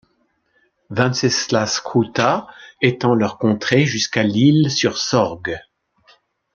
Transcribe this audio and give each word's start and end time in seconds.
Venceslas 0.89 1.79
Kruta 1.79 2.47
étend 2.81 3.13
leur 3.13 3.37
contrée 3.37 3.85
jusqu'à 3.85 4.23
l'Isle 4.23 4.71
sur 4.71 4.97
Sorgue. 4.97 5.59